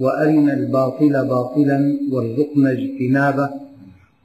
[0.00, 3.50] وأرنا الباطل باطلا وارزقنا اجتنابه.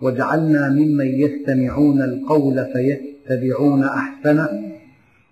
[0.02, 4.72] واجعلنا ممن يستمعون القول فيتبعون أحسنه.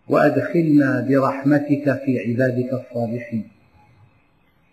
[0.07, 3.47] وأدخلنا برحمتك في عبادك الصالحين.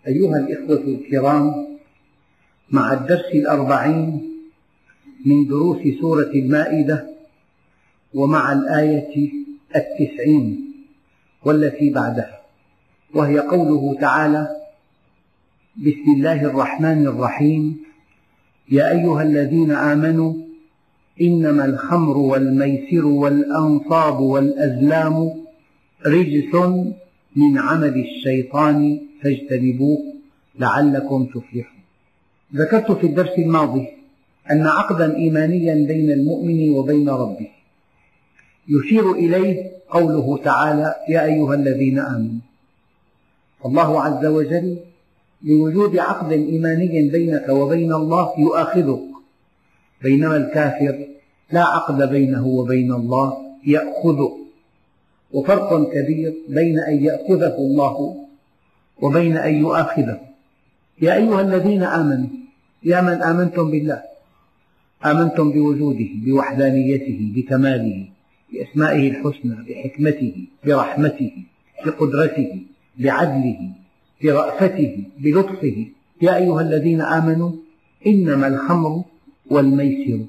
[0.07, 1.77] أيها الإخوة الكرام
[2.71, 4.21] مع الدرس الأربعين
[5.25, 7.07] من دروس سورة المائدة
[8.13, 9.31] ومع الآية
[9.75, 10.73] التسعين
[11.45, 12.41] والتي بعدها
[13.13, 14.47] وهي قوله تعالى
[15.77, 17.77] بسم الله الرحمن الرحيم.
[18.71, 20.33] يا أيها الذين آمنوا
[21.21, 25.33] إنما الخمر والميسر والأنصاب والأزلام
[26.05, 26.55] رجس
[27.35, 29.97] من عمل الشيطان فاجتنبوه
[30.59, 31.81] لعلكم تفلحون.
[32.55, 33.87] ذكرت في الدرس الماضي
[34.51, 37.49] أن عقدا إيمانيا بين المؤمن وبين ربه.
[38.69, 42.41] يشير إليه قوله تعالى يا أيها الذين آمنوا
[43.65, 44.77] الله عز وجل
[45.43, 48.99] لوجود عقد إيماني بينك وبين الله يؤاخذك.
[50.03, 51.07] بينما الكافر
[51.51, 54.33] لا عقد بينه وبين الله يأخذك
[55.31, 58.15] وفرق كبير بين أن يأخذه الله
[59.01, 60.19] وبين أن يؤاخذه.
[61.01, 62.27] يا أيها الذين آمنوا
[62.83, 64.01] يا من آمنتم بالله
[65.05, 68.05] آمنتم بوجوده بوحدانيته بكماله
[68.53, 71.31] بأسمائه الحسنى بحكمته برحمته
[71.85, 72.61] بقدرته
[72.99, 73.59] بعدله
[74.23, 75.85] برأفته بلطفه.
[76.21, 77.51] يا أيها الذين آمنوا
[78.07, 79.03] إنما الخمر
[79.49, 80.19] والميسر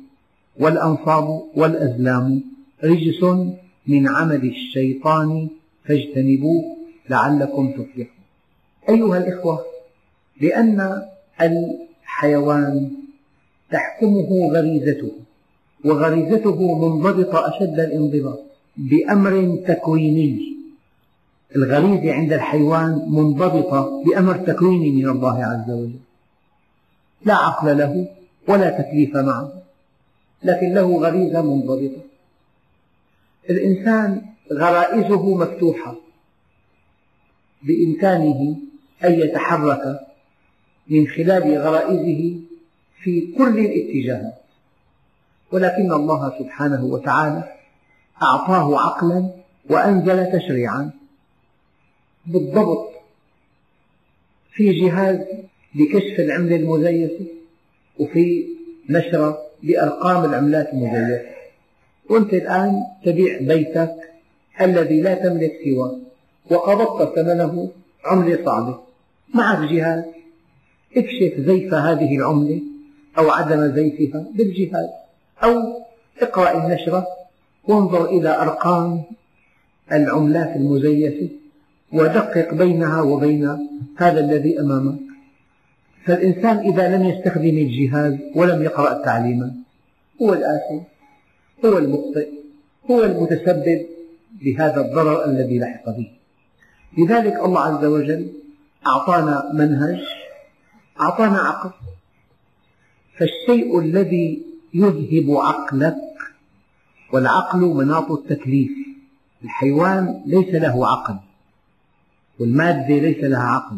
[0.60, 2.42] والأنصاب والأزلام
[2.84, 3.22] رجس
[3.86, 5.48] من عمل الشيطان
[5.84, 6.64] فاجتنبوه
[7.10, 8.24] لعلكم تفلحون.
[8.88, 9.64] أيها الإخوة
[10.40, 11.02] لأن
[11.40, 12.90] الحيوان
[13.70, 15.12] تحكمه غريزته
[15.84, 18.40] وغريزته منضبطة أشد الانضباط
[18.76, 20.57] بأمر تكويني.
[21.56, 26.00] الغريزة عند الحيوان منضبطة بأمر تكويني من الله عز وجل.
[27.24, 28.08] لا عقل له
[28.48, 29.52] ولا تكليف معه
[30.42, 32.02] لكن له غريزة منضبطة.
[33.50, 34.22] الإنسان
[34.52, 35.94] غرائزه مفتوحة
[37.62, 38.56] بإمكانه
[39.04, 40.00] أن يتحرك
[40.88, 42.40] من خلال غرائزه
[43.02, 44.38] في كل الاتجاهات
[45.52, 47.44] ولكن الله سبحانه وتعالى
[48.22, 49.30] أعطاه عقلا
[49.70, 50.97] وأنزل تشريعا.
[52.26, 52.88] بالضبط
[54.52, 55.18] في جهاز
[55.74, 57.24] لكشف العملة المزيفة
[57.98, 58.44] وفي
[58.88, 61.22] نشرة بأرقام العملات المزيفة.
[62.10, 63.94] وأنت الآن تبيع بيتك
[64.60, 65.98] الذي لا تملك سواه
[66.50, 67.70] وقبضت ثمنه
[68.04, 68.78] عملة صعبة.
[69.34, 70.04] معك جهاز
[70.96, 72.60] اكشف زيف هذه العملة
[73.18, 74.88] أو عدم زيفها بالجهاز
[75.44, 75.82] أو
[76.22, 77.06] اقرأ النشرة
[77.64, 79.02] وانظر إلى أرقام
[79.92, 81.28] العملات المزيفة.
[81.92, 83.44] ودقق بينها وبين
[83.96, 84.98] هذا الذي أمامك.
[86.04, 89.52] فالإنسان إذا لم يستخدم الجهاز ولم يقرأ التعليمات
[90.22, 90.78] هو الآثم
[91.64, 92.28] هو المخطئ
[92.90, 93.86] هو المتسبب
[94.42, 96.10] بهذا الضرر الذي لحق به.
[96.98, 98.32] لذلك الله عز وجل
[98.86, 100.00] أعطانا منهج
[101.00, 101.70] أعطانا عقل.
[103.18, 104.42] فالشيء الذي
[104.74, 105.96] يذهب عقلك
[107.12, 108.70] والعقل مناط التكليف.
[109.44, 111.27] الحيوان ليس له عقل.
[112.40, 113.76] والمادة ليس لها عقل.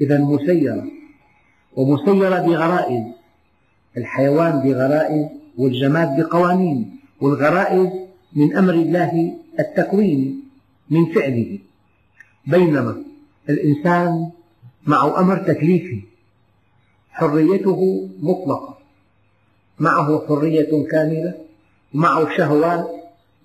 [0.00, 0.84] إذا مسيرة
[1.76, 3.04] ومسيرة بغرائز.
[3.96, 5.26] الحيوان بغرائز
[5.58, 7.00] والجماد بقوانين.
[7.20, 7.88] والغرائز
[8.32, 10.34] من أمر الله التكويني
[10.90, 11.58] من فعله.
[12.46, 13.02] بينما
[13.48, 14.30] الإنسان
[14.86, 16.02] معه أمر تكليفي.
[17.10, 18.78] حريته مطلقة.
[19.78, 21.34] معه حرية كاملة.
[21.94, 22.90] ومعه شهوات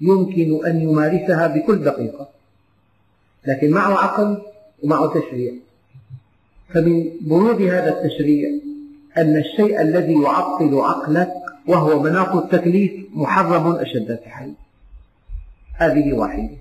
[0.02, 2.30] يمكن أن يمارسها بكل دقيقة.
[3.48, 4.42] لكن معه عقل
[4.84, 5.54] ومعه تشريع.
[6.70, 8.50] فمن بنود هذا التشريع
[9.18, 11.34] أن الشيء الذي يعطل عقلك
[11.68, 14.56] وهو مناط التكليف محرم أشد التحريم
[15.74, 16.58] هذه واحدة.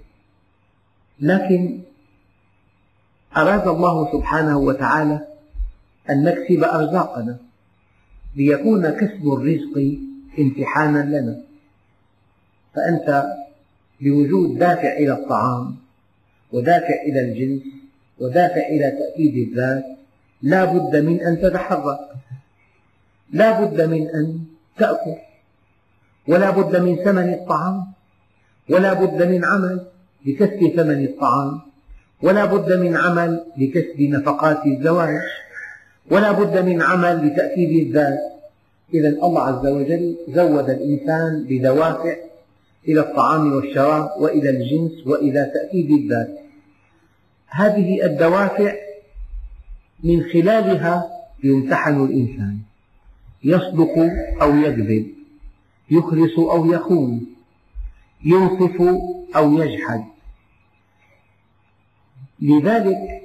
[1.21, 1.81] لكن
[3.37, 5.27] أراد الله سبحانه وتعالى
[6.11, 7.37] أن نكسب أرزاقنا
[8.37, 9.99] ليكون كسب الرزق
[10.39, 11.41] امتحانا لنا.
[12.75, 13.25] فأنت
[14.01, 15.77] بوجود دافع إلى الطعام
[16.53, 17.63] ودافع إلى الجنس
[18.21, 19.85] ودافع إلى تأكيد الذات.
[20.43, 21.99] لا بد من أن تتحرك.
[23.33, 24.39] لا بد من أن
[24.79, 25.17] تأكل.
[26.29, 27.87] ولا بد من ثمن الطعام.
[28.71, 29.87] ولا بد من عمل
[30.27, 31.61] لكسب ثمن الطعام.
[32.23, 35.15] ولا بد من عمل لكسب نفقات الزواج.
[36.11, 38.19] ولا بد من عمل لتأكيد الذات.
[38.95, 42.17] إذا الله عز وجل زود الإنسان بدوافع
[42.89, 46.44] إلى الطعام والشراب وإلى الجنس وإلى تأكيد الذات.
[47.49, 48.75] هذه الدوافع
[50.05, 51.11] من خلالها
[51.45, 52.59] يمتحن الإنسان.
[53.45, 53.95] يصدق
[54.43, 55.15] أو يكذب
[55.91, 57.27] يخلص أو يخون
[58.25, 58.83] ينصف
[59.37, 60.05] أو يجحد.
[62.41, 63.23] لذلك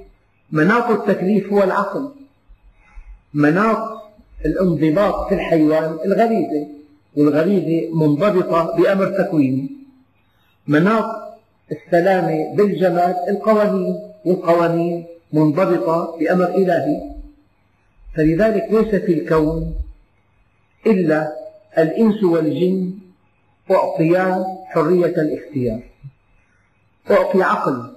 [0.52, 2.12] مناط التكليف هو العقل
[3.34, 4.02] مناط
[4.44, 6.68] الانضباط في الحيوان الغريزة
[7.16, 9.70] والغريزة منضبطة بأمر تكويني.
[10.66, 11.04] مناط
[11.72, 14.09] السلامة بالجمال القوانين.
[14.24, 17.10] والقوانين منضبطة بأمر إلهي.
[18.16, 19.74] فلذلك ليس في الكون
[20.86, 21.32] إلا
[21.78, 22.94] الإنس والجن
[23.70, 25.82] أعطيا حرية الاختيار
[27.10, 27.90] أعطي عقل.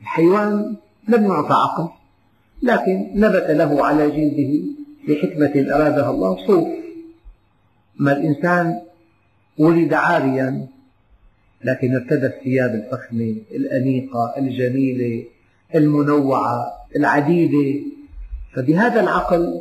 [0.00, 0.76] الحيوان
[1.08, 1.88] لم يعطى عقل
[2.62, 4.64] لكن نبت له على جلده
[5.08, 6.68] لحكمة أرادها الله صوف.
[7.98, 8.80] ما الإنسان
[9.58, 10.66] ولد عاريا
[11.64, 15.24] لكن ارتدى الثياب الفخمة الأنيقة الجميلة
[15.74, 17.80] المنوعة العديدة.
[18.54, 19.60] فبهذا العقل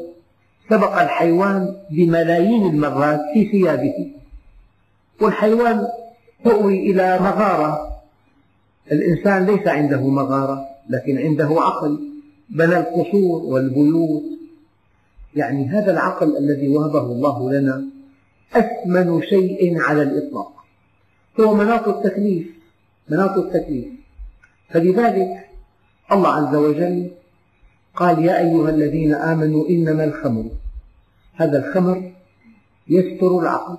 [0.69, 4.11] سبق الحيوان بملايين المرات في ثيابه.
[5.21, 5.87] والحيوان
[6.43, 8.01] تؤوي إلى مغارة.
[8.91, 11.99] الإنسان ليس عنده مغارة لكن عنده عقل.
[12.49, 14.23] بنى القصور والبيوت.
[15.35, 17.85] يعني هذا العقل الذي وهبه الله لنا
[18.53, 20.56] أثمن شيء على الإطلاق.
[21.39, 22.47] هو مناط التكليف
[23.09, 23.85] مناط التكليف.
[24.69, 25.49] فلذلك
[26.11, 27.11] الله عز وجل
[27.95, 30.45] قال يا أيها الذين آمنوا إنما الخمر
[31.35, 32.11] هذا الخمر
[32.87, 33.77] يستر العقل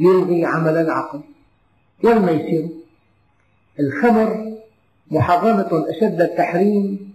[0.00, 1.20] يلغي عمل العقل
[2.04, 2.68] والميسر.
[3.80, 4.58] الخمر
[5.10, 7.12] محرمة أشد التحريم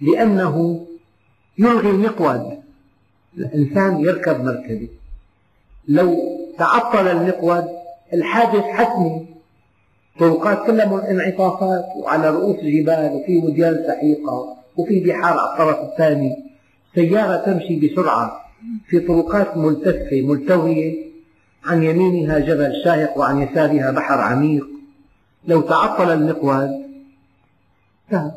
[0.00, 0.86] لأنه
[1.58, 2.62] يلغي المقود.
[3.38, 4.88] الإنسان يركب مركبة.
[5.88, 6.16] لو
[6.58, 7.75] تعطل المقود
[8.12, 9.26] الحادث حتمي
[10.18, 16.36] طرقات كلها انعطافات وعلى رؤوس جبال وفي وديان سحيقة وفي بحار على الطرف الثاني.
[16.94, 18.40] سيارة تمشي بسرعة
[18.88, 21.06] في طرقات ملتفة ملتوية.
[21.64, 24.66] عن يمينها جبل شاهق وعن يسارها بحر عميق.
[25.46, 26.70] لو تعطل المقود
[28.04, 28.30] انتهى.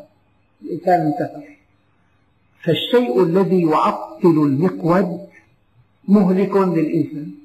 [0.62, 1.44] الإنسان انتهى.
[2.64, 5.20] فالشيء الذي يعطل المقود
[6.08, 7.39] مهلك للإنسان.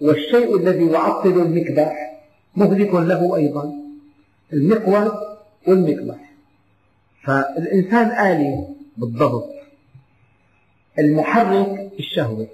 [0.00, 2.20] والشيء الذي يعطل المكبح
[2.56, 3.72] مهلك له أيضا.
[4.52, 5.12] المقود
[5.66, 6.16] والمكبح.
[7.24, 8.66] فالإنسان آلي
[8.96, 9.48] بالضبط.
[10.98, 12.46] المحرك الشهوة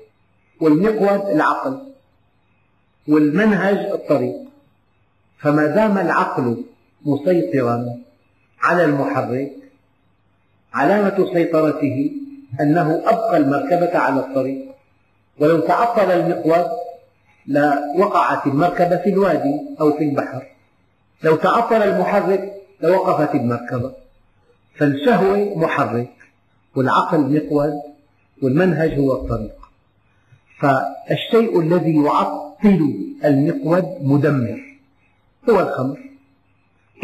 [0.61, 1.93] والمقود العقل
[3.09, 4.37] والمنهج الطريق.
[5.39, 6.65] فما دام العقل
[7.05, 7.99] مسيطرا
[8.61, 9.53] على المحرك
[10.75, 12.13] علامة سيطرته
[12.61, 14.73] أنه أبقى المركبة على الطريق.
[15.39, 16.67] ولو تعطل المقود
[17.47, 20.47] لوقعت المركبة في الوادي أو في البحر.
[21.23, 23.93] لو تعطل المحرك لوقفت المركبة.
[24.75, 26.13] فالشهوة محرك
[26.75, 27.83] والعقل مقود
[28.43, 29.55] والمنهج هو الطريق.
[30.61, 34.79] فالشيء الذي يعطل المقود مدمر
[35.51, 35.99] هو الخمر.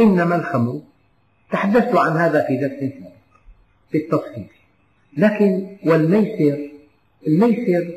[0.01, 0.81] إنما الخمر
[1.53, 3.09] تحدثت عن هذا في درس سابق
[3.93, 4.47] بالتفصيل.
[5.17, 6.71] لكن والميسر
[7.27, 7.95] الميسر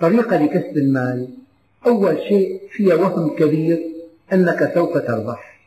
[0.00, 1.28] طريقة لكسب المال
[1.86, 3.78] أول شيء فيها وهم كبير
[4.32, 5.60] أنك سوف تربح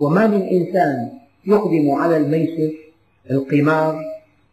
[0.00, 1.10] وما من إنسان
[1.46, 2.72] يقدم على الميسر
[3.30, 4.04] القمار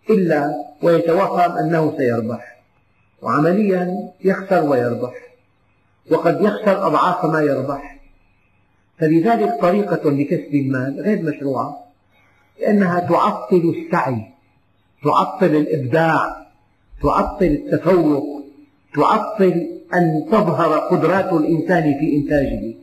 [0.10, 2.58] إلا ويتوهم أنه سيربح
[3.22, 5.14] وعمليا يخسر ويربح
[6.12, 8.00] وقد يخسر أضعاف ما يربح
[9.00, 11.84] فلذلك طريقة لكسب المال غير مشروعة
[12.60, 14.34] لأنها تعطل السعي
[15.04, 16.48] تعطل الإبداع
[17.04, 18.44] تعطل التفوق
[18.96, 22.74] تعطل أن تظهر قدرات الإنسان في إنتاجه.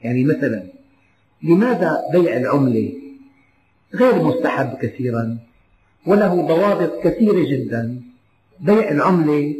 [0.00, 0.62] يعني مثلا
[1.42, 2.92] لماذا بيع العملة
[3.94, 5.38] غير مستحب كثيرا؟
[6.06, 8.00] وله ضوابط كثيرة جدا.
[8.60, 9.54] بيع العملة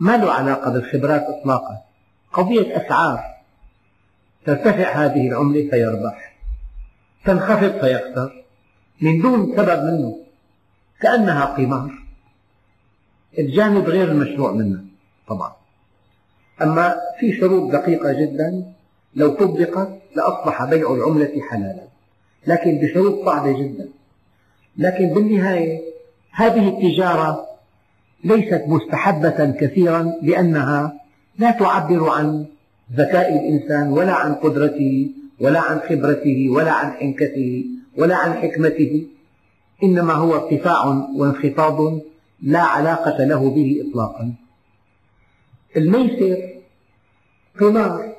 [0.00, 1.78] ما له علاقة بالخبرات إطلاقا.
[2.32, 3.20] قضية أسعار.
[4.46, 6.36] ترتفع هذه العملة فيربح.
[7.24, 8.44] تنخفض فيخسر.
[9.00, 10.18] من دون سبب منه.
[11.00, 11.90] كأنها قمار.
[13.38, 14.84] الجانب غير المشروع منها
[15.28, 15.57] طبعا.
[16.62, 18.64] أما في شروط دقيقة جدا
[19.14, 21.82] لو طبقت لأصبح بيع العملة حلالا.
[22.46, 23.88] لكن بشروط صعبة جدا.
[24.76, 25.80] لكن بالنهاية
[26.32, 27.46] هذه التجارة
[28.24, 31.00] ليست مستحبة كثيرا لأنها
[31.38, 32.46] لا تعبر عن
[32.96, 35.10] ذكاء الإنسان ولا عن قدرته
[35.40, 37.64] ولا عن خبرته ولا عن حنكته
[37.98, 39.06] ولا عن حكمته
[39.82, 42.00] إنما هو ارتفاع وانخفاض
[42.42, 44.34] لا علاقة له به إطلاقا.
[45.78, 46.38] الميسر
[47.60, 48.12] قمار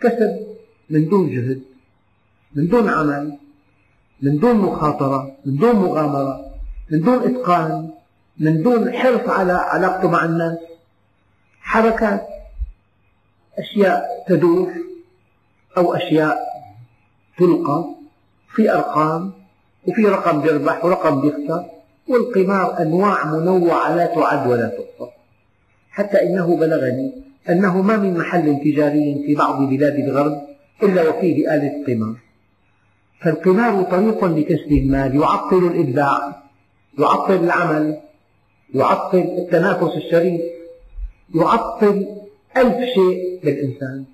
[0.00, 0.46] كسب
[0.90, 1.62] من دون جهد
[2.54, 3.38] من دون عمل
[4.22, 6.44] من دون مخاطرة من دون مغامرة
[6.90, 7.90] من دون إتقان
[8.38, 10.58] من دون حرص على علاقته مع الناس.
[11.60, 12.26] حركات
[13.58, 14.72] أشياء تدور
[15.76, 16.38] أو أشياء
[17.38, 17.84] تلقى
[18.54, 19.32] في أرقام
[19.86, 21.64] وفي رقم بيربح ورقم بيخسر
[22.08, 25.10] والقمار أنواع منوعة لا تعد ولا تحصى
[25.94, 27.12] حتى إنه بلغني
[27.48, 30.42] أنه ما من محل تجاري في بعض بلاد الغرب
[30.82, 32.16] إلا وفيه آلة قمار
[33.20, 36.42] فالقمار طريق لكسب المال يعطل الإبداع
[36.98, 38.00] يعطل العمل
[38.74, 40.40] يعطل التنافس الشريف
[41.34, 42.06] يعطل
[42.56, 44.04] ألف شيء بالإنسان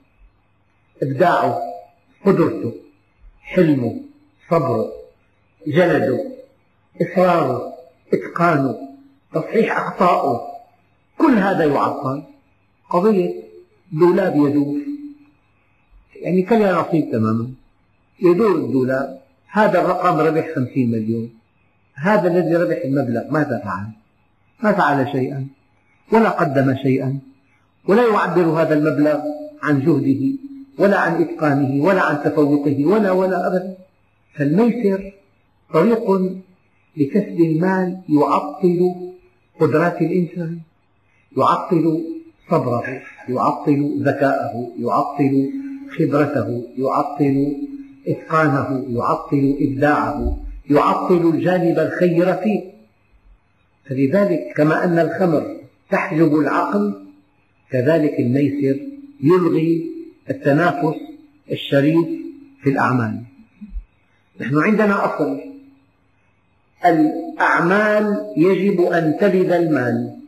[1.03, 1.61] إبداعه
[2.27, 2.73] قدرته
[3.43, 4.01] حلمه
[4.51, 4.93] صبره
[5.67, 6.25] جلده
[7.03, 7.75] إصراره
[8.13, 8.79] إتقانه
[9.35, 10.50] تصحيح أخطائه
[11.21, 12.23] كل هذا يعطل.
[12.91, 13.43] قضية
[13.93, 14.81] دولاب يدور.
[16.23, 17.51] يعني كلها نصيب تماما.
[18.23, 19.21] يدور الدولاب.
[19.51, 21.31] هذا الرقم ربح خمسين مليون.
[21.95, 23.87] هذا الذي ربح المبلغ ماذا فعل؟
[24.63, 25.47] ما فعل شيئا.
[26.13, 27.19] ولا قدم شيئا.
[27.89, 29.21] ولا يعبر هذا المبلغ
[29.63, 30.23] عن جهده
[30.79, 33.77] ولا عن إتقانه ولا عن تفوقه ولا ولا أبدا.
[34.35, 35.13] فالميسر
[35.75, 36.11] طريق
[36.97, 38.95] لكسب المال يعطل
[39.61, 40.61] قدرات الإنسان.
[41.37, 42.05] يعطل
[42.51, 45.53] صبره يعطل ذكاءه يعطل
[45.99, 47.57] خبرته يعطل
[48.09, 50.37] إتقانه يعطل إبداعه
[50.71, 52.71] يعطل الجانب الخير فيه.
[53.85, 55.57] فلذلك كما أن الخمر
[55.91, 57.07] تحجب العقل
[57.71, 58.81] كذلك الميسر
[59.23, 59.91] يلغي
[60.31, 60.97] التنافس
[61.51, 62.09] الشريف
[62.63, 63.23] في الأعمال.
[64.41, 65.41] نحن عندنا أصل.
[66.87, 70.20] الأعمال يجب أن تلد المال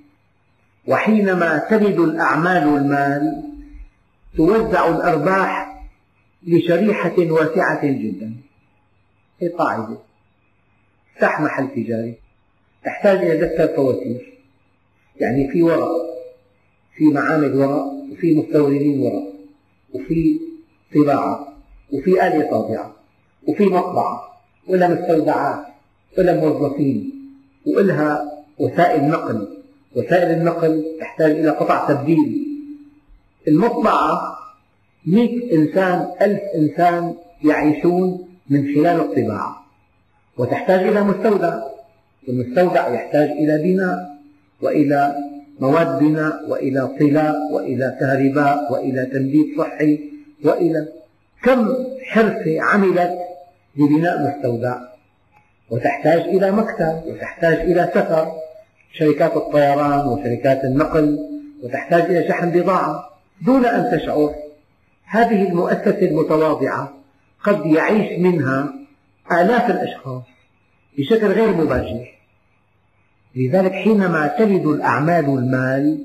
[0.89, 3.43] وحينما تلد الأعمال المال
[4.37, 5.83] توزع الأرباح
[6.47, 8.35] لشريحة واسعة جدا.
[9.41, 9.99] هي قاعدة.
[11.15, 12.15] افتح محل تجاري.
[12.85, 14.39] تحتاج إلى دفتر فواتير.
[15.21, 15.91] يعني في ورق.
[16.97, 17.85] في معامل ورق.
[18.13, 19.33] وفي مستوردين ورق.
[19.95, 20.41] وفي
[20.95, 21.49] طباعة.
[21.93, 22.97] وفي آلة طابعة.
[23.49, 24.41] وفي مطبعة.
[24.69, 25.67] ولا مستودعات.
[26.19, 27.13] ولا موظفين.
[27.67, 29.62] وإلها وسائل نقل.
[29.97, 32.47] وسائل النقل تحتاج إلى قطع تبديل.
[33.49, 34.39] المطبعة
[35.07, 39.67] مئة إنسان ألف إنسان يعيشون من خلال الطباعة.
[40.39, 41.63] وتحتاج إلى مستودع.
[42.29, 44.17] والمستودع يحتاج إلى بناء
[44.63, 45.15] وإلى
[45.61, 50.01] مواد بناء وإلى طلاء وإلى كهرباء وإلى تنبيت صحي
[50.45, 50.89] وإلى
[51.43, 53.19] كم حرفة عملت
[53.77, 54.77] لبناء مستودع.
[55.71, 58.33] وتحتاج إلى مكتب وتحتاج إلى سفر.
[58.93, 61.19] شركات الطيران وشركات النقل
[61.63, 63.11] وتحتاج إلى شحن بضاعة
[63.47, 64.35] دون أن تشعر.
[65.05, 66.95] هذه المؤسسة المتواضعة
[67.45, 68.75] قد يعيش منها
[69.33, 70.23] آلاف الأشخاص
[70.99, 72.19] بشكل غير مباشر.
[73.37, 76.05] لذلك حينما تلد الأعمال المال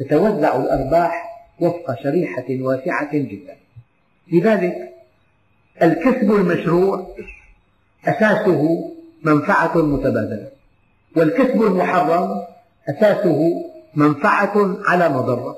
[0.00, 1.28] تتوزع الأرباح
[1.60, 3.56] وفق شريحة واسعة جدا.
[4.32, 4.94] لذلك
[5.82, 7.14] الكسب المشروع
[8.04, 8.90] أساسه
[9.22, 10.57] منفعة متبادلة.
[11.18, 12.42] والكسب المحرم
[12.88, 13.50] أساسه
[13.94, 15.56] منفعة على مضرة.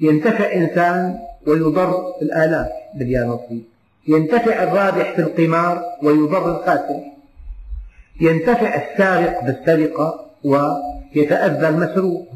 [0.00, 3.62] ينتفع إنسان ويضر الآلاف باليانصيب
[4.08, 7.00] ينتفع الرابح في القمار ويضر الخاسر
[8.20, 12.26] ينتفع السارق بالسرقة ويتأذى المسروق.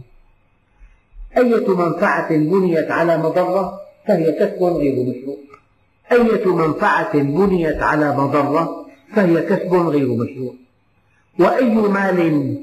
[1.36, 5.36] أية منفعة بنيت على مضرة فهي كسب غير مشروع.
[6.12, 10.54] أية منفعة بنيت على مضرة فهي كسب غير مشروع.
[11.38, 12.58] وأي مال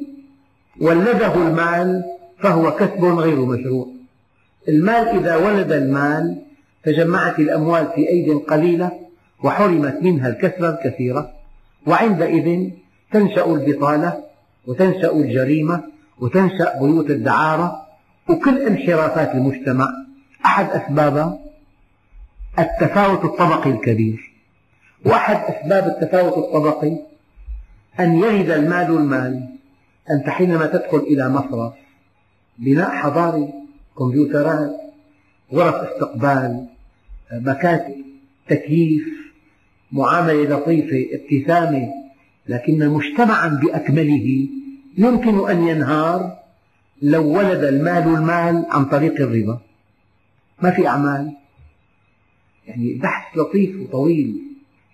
[0.82, 2.04] ولده المال
[2.40, 3.88] فهو كسب غير مشروع.
[4.68, 6.42] المال إذا ولد المال
[6.84, 8.92] تجمعت الأموال في أيد قليلة
[9.44, 11.32] وحرمت منها الكسبة الكثيرة
[11.88, 12.70] وعندئذ
[13.12, 14.24] تنشأ البطالة
[14.68, 15.84] وتنشأ الجريمة
[16.20, 17.82] وتنشأ بيوت الدعارة
[18.30, 19.88] وكل انحرافات المجتمع.
[20.46, 21.40] أحد أسبابها
[22.60, 24.32] التفاوت الطبقي الكبير.
[25.06, 27.11] وأحد أسباب التفاوت الطبقي
[28.00, 29.50] أن يرد المال المال
[30.12, 31.74] أنت حينما تدخل إلى مصرف
[32.58, 33.54] بناء حضاري
[33.98, 34.72] كمبيوترات
[35.54, 36.68] غرف استقبال
[37.32, 37.96] مكاتب
[38.48, 39.04] تكييف
[39.92, 41.90] معاملة لطيفة ابتسامة
[42.48, 44.48] لكن مجتمعا بأكمله
[44.98, 46.38] يمكن أن ينهار
[47.02, 49.60] لو ولد المال المال عن طريق الربا
[50.62, 51.32] ما في أعمال.
[52.68, 54.42] يعني بحث لطيف وطويل.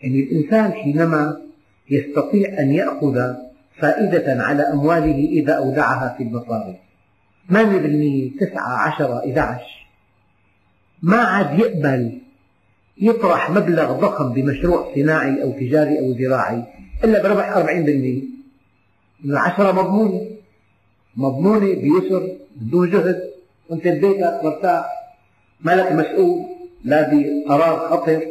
[0.02, 1.42] يعني الإنسان حينما
[1.90, 3.34] يستطيع أن يأخذ
[3.80, 6.76] فائدة على أمواله إذا أودعها في المصارف
[7.50, 9.88] ثمانية بالمئة تسعة عشرة إحدى عشر؟
[11.02, 12.22] ما عاد يقبل
[13.02, 16.64] يطرح مبلغ ضخم بمشروع صناعي أو تجاري أو زراعي
[17.04, 18.22] إلا بربح أربعين بالمئة.
[19.26, 20.28] العشرة مضمونة
[21.16, 23.30] مضمونة بيسر بدون جهد.
[23.70, 24.86] وانت ببيتك مرتاح.
[25.62, 26.46] ما لك مسؤول.
[26.84, 28.22] لا بقرار خطر.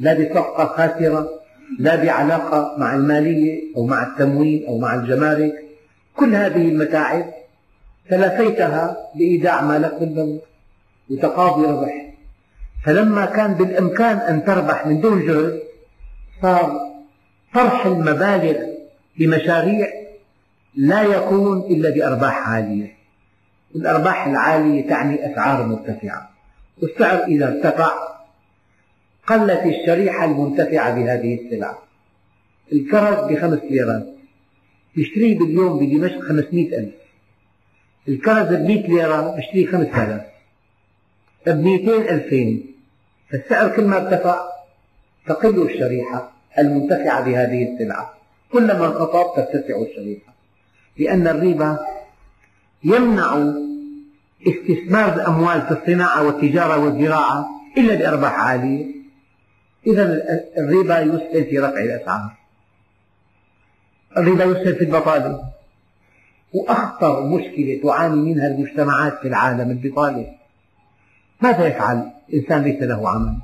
[0.00, 1.28] لا بصفقة خاسرة.
[1.78, 5.52] لا بعلاقة مع المالية أو مع التموين أو مع الجمارك.
[6.16, 7.24] كل هذه المتاعب
[8.10, 10.40] تلافيتها بإيداع مالك بالبنك
[11.10, 12.14] وتقاضي ربح.
[12.84, 15.62] فلما كان بالإمكان أن تربح من دون جهد
[16.42, 16.80] صار
[17.54, 18.56] طرح المبالغ
[19.18, 19.88] بمشاريع
[20.76, 22.94] لا يكون إلا بأرباح عالية.
[23.74, 26.30] والأرباح العالية تعني أسعار مرتفعة
[26.82, 28.13] والسعر إذا ارتفع
[29.26, 31.78] قلت الشريحة المنتفعة بهذه السلعة
[32.72, 34.06] الكرز بخمس ليرات
[34.96, 36.94] يشتريه باليوم بدمشق خمسمئة ألف.
[38.08, 40.22] الكرز بمئة ليرة بشتريه خمس آلاف
[41.46, 42.74] بمئتين ألفين.
[43.30, 44.44] فالسعر كل ما ارتفع
[45.26, 48.14] تقل الشريحة المنتفعة بهذه السلعة
[48.52, 50.34] كلما انخفض ترتفع الشريحة.
[50.98, 51.78] لأن الربا
[52.84, 53.52] يمنع
[54.48, 58.93] استثمار الأموال في الصناعة والتجارة والزراعة إلا بأرباح عالية.
[59.86, 60.22] إذا
[60.58, 62.36] الربا يسهل في رفع الأسعار.
[64.16, 65.44] الربا يسهل في البطالة.
[66.54, 70.34] وأخطر مشكلة تعاني منها المجتمعات في العالم البطالة.
[71.40, 73.36] ماذا يفعل؟ إنسان ليس له عمل.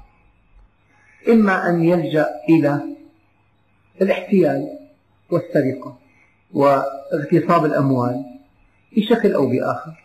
[1.28, 2.80] إما أن يلجأ إلى
[4.02, 4.78] الاحتيال
[5.30, 5.98] والسرقة
[6.52, 8.24] واغتصاب الأموال
[8.96, 10.04] بشكل أو بآخر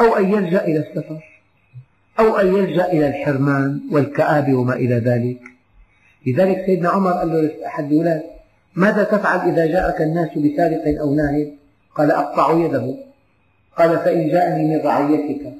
[0.00, 1.20] أو أن يلجأ إلى السفر
[2.18, 5.53] أو أن يلجأ إلى الحرمان والكآبة وما إلى ذلك.
[6.26, 8.22] لذلك سيدنا عمر قال له لأحد الأولاد
[8.76, 11.52] ماذا تفعل إذا جاءك الناس بسارق أو ناهب؟
[11.94, 12.94] قال أقطع يده.
[13.78, 15.52] قال فإن جاءني من رعيتك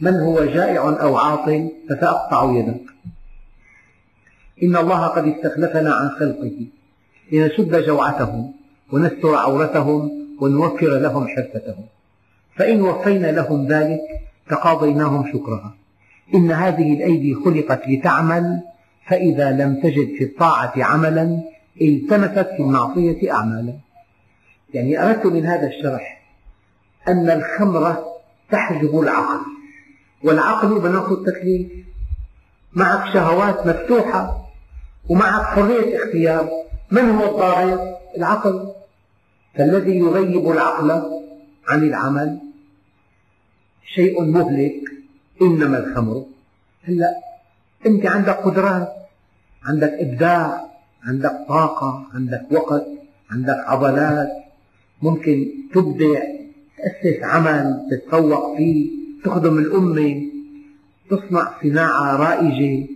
[0.00, 2.80] من هو جائع أو عاطل فسأقطع يدك.
[4.62, 6.66] إن الله قد استخلفنا عن خلقه
[7.32, 8.52] لنسد جوعتهم
[8.92, 11.84] ونستر عورتهم ونوفر لهم حرفتهم.
[12.56, 14.00] فإن وفينا لهم ذلك
[14.50, 15.74] تقاضيناهم شكرها.
[16.34, 18.62] إن هذه الأيدي خلقت لتعمل
[19.06, 21.42] فإذا لم تجد في الطاعة عملا
[21.80, 23.74] التمست في المعصية أعمالا.
[24.74, 26.22] يعني أردت من هذا الشرح
[27.08, 28.04] أن الخمرة
[28.50, 29.40] تحجب العقل
[30.24, 31.68] والعقل مناط التكليف.
[32.72, 34.46] معك شهوات مفتوحة
[35.08, 36.50] ومعك حرية اختيار.
[36.90, 38.72] من هو الضاغط؟ العقل.
[39.54, 40.90] فالذي يغيب العقل
[41.68, 42.38] عن العمل
[43.94, 44.74] شيء مهلك
[45.42, 46.24] إنما الخمر.
[46.84, 47.33] هلا
[47.86, 48.88] أنت عندك قدرات
[49.64, 50.64] عندك إبداع
[51.04, 52.86] عندك طاقة عندك وقت
[53.30, 54.28] عندك عضلات
[55.02, 56.20] ممكن تبدع
[56.78, 58.90] تأسس عمل تتفوق فيه
[59.24, 60.22] تخدم الأمة
[61.10, 62.86] تصنع صناعة رائجة.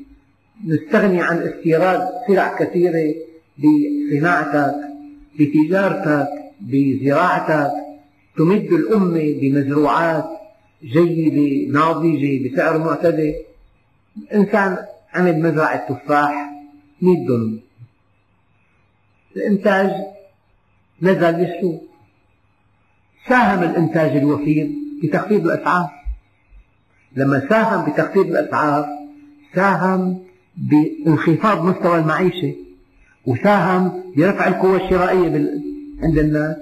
[0.67, 3.15] نستغني عن استيراد سلع كثيرة
[3.59, 4.75] بصناعتك
[5.39, 6.29] بتجارتك
[6.61, 7.73] بزراعتك.
[8.37, 10.25] تمد الأمة بمزروعات
[10.85, 13.35] جيدة ناضجة بسعر معتدل.
[14.23, 14.79] الإنسان
[15.15, 16.51] عمل مزرعة تفاح
[17.03, 17.61] 100 دنم
[19.37, 19.91] الإنتاج
[21.03, 21.83] نزل للسوق
[23.29, 24.71] ساهم الإنتاج الوفير
[25.03, 25.91] بتخفيض الأسعار.
[27.17, 28.87] لما ساهم بتخفيض الأسعار
[29.55, 30.25] ساهم
[30.57, 32.55] بانخفاض مستوى المعيشة
[33.27, 35.51] وساهم برفع القوة الشرائية
[36.03, 36.57] عند الناس.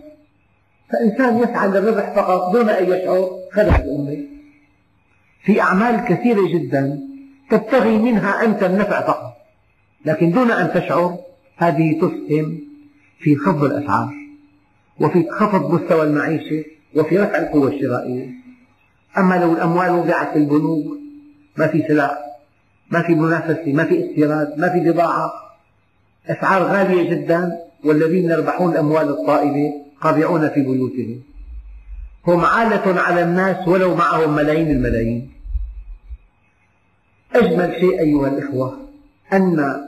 [0.91, 4.25] فإنسان يسعى للربح فقط دون أن يشعر خدع الأمة.
[5.45, 7.06] في أعمال كثيرة جدا
[7.51, 9.37] تبتغي منها أنت النفع فقط.
[10.05, 11.19] لكن دون أن تشعر
[11.57, 12.61] هذه تسهم
[13.19, 14.15] في خفض الأسعار
[15.01, 18.31] وفي خفض مستوى المعيشة وفي رفع القوة الشرائية.
[19.19, 20.85] أما لو الأموال وضعت في البنوك
[21.57, 22.19] ما في سلاح
[22.91, 25.33] ما في منافسة ما في استيراد ما في بضاعة.
[26.27, 31.21] أسعار غالية جدا والذين يربحون الأموال الطائلة قابعون في بيوتهم.
[32.27, 35.36] هم عالة على الناس ولو معهم ملايين الملايين.
[37.37, 38.79] أجمل شيء أيها الإخوة
[39.33, 39.85] أن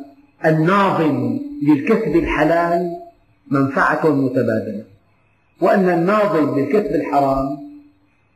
[0.47, 2.97] الناظم للكسب الحلال
[3.51, 4.85] منفعة متبادلة
[5.61, 7.59] وأن الناظم للكسب الحرام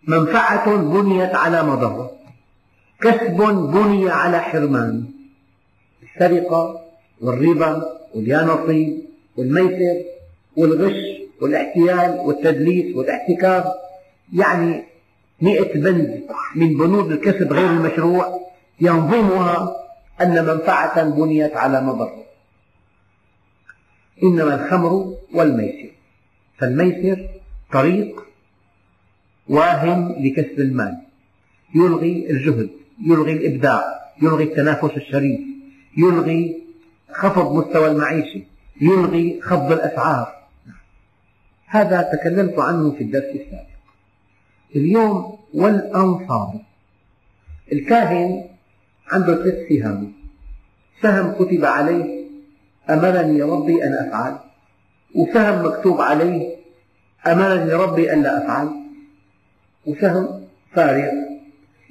[0.08, 2.10] منفعة بنيت على مضرة
[3.00, 3.36] كسب
[3.72, 5.04] بني على حرمان
[6.02, 6.80] السرقة
[7.20, 7.82] والربا
[8.14, 9.02] واليانصيب
[9.36, 10.02] والميسر
[10.56, 10.96] والغش
[11.40, 13.64] والاحتيال والتدليس والاحتكار
[14.32, 14.84] يعني
[15.42, 16.22] مئة بند
[16.56, 18.40] من بنود الكسب غير المشروع
[18.82, 19.76] ينظمها
[20.20, 22.22] أن منفعة بنيت على مضرة
[24.22, 25.90] إنما الخمر والميسر.
[26.58, 27.28] فالميسر
[27.72, 28.22] طريق
[29.48, 30.98] واهم لكسب المال.
[31.74, 32.70] يلغي الجهد
[33.06, 33.82] يلغي الإبداع
[34.22, 35.40] يلغي التنافس الشريف
[35.96, 36.62] يلغي
[37.12, 38.42] خفض مستوى المعيشة
[38.80, 40.42] يلغي خفض الأسعار.
[41.66, 43.66] هذا تكلمت عنه في الدرس السابق.
[44.76, 46.60] اليوم والأنصار.
[47.72, 48.51] الكاهن
[49.12, 50.12] عنده ثلاث سهام
[51.02, 52.22] سهم كتب عليه
[52.90, 54.36] أمرني ربي أن أفعل.
[55.14, 56.56] وسهم مكتوب عليه
[57.26, 58.68] أمرني ربي أن لا أفعل.
[59.86, 60.44] وسهم
[60.74, 61.12] فارغ.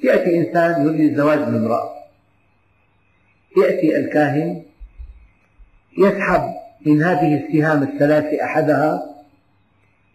[0.04, 1.90] يأتي إنسان يريد الزواج من امرأة.
[3.58, 4.64] يأتي الكاهن
[5.98, 6.44] يسحب
[6.86, 9.16] من هذه السهام الثلاث أحدها.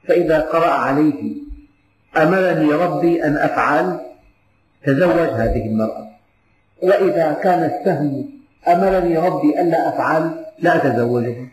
[0.09, 1.35] فإذا قرأ عليه
[2.17, 4.01] أمرني ربي أن أفعل
[4.85, 6.06] تزوج هذه المرأة.
[6.83, 8.31] وإذا كان السهم
[8.69, 11.49] أمرني ربي ألا أفعل لا أتزوجها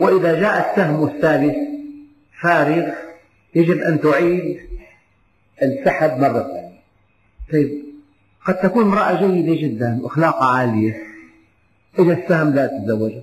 [0.00, 1.56] وإذا جاء السهم الثالث
[2.42, 2.92] فارغ
[3.54, 4.60] يجب أن تعيد.
[5.62, 6.80] السحب مرة ثانية.
[7.52, 7.84] طيب
[8.46, 11.02] قد تكون امرأة جيدة جدا وأخلاقها عالية
[11.98, 13.22] إذا السهم لا تتزوجها